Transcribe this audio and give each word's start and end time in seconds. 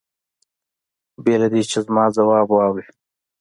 بې 1.23 1.35
له 1.41 1.47
دې 1.53 1.61
چې 1.69 1.79
زما 1.85 2.05
ځواب 2.17 2.47
واوري. 2.51 2.85